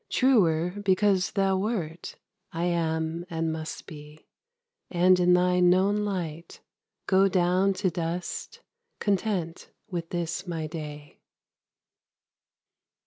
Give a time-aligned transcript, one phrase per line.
[0.09, 2.15] Truer because thou wert,
[2.51, 4.25] I am and must be;
[4.89, 6.59] and in thy known light
[7.05, 8.61] Go down to dust,
[8.97, 11.19] content with this my day.